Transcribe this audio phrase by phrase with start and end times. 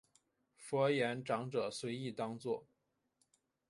[0.57, 2.65] 佛言长者随意当作。